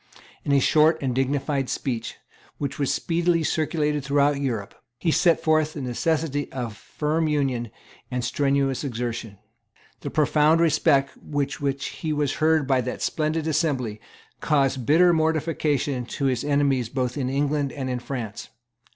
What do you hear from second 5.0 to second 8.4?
set forth the necessity of firm union and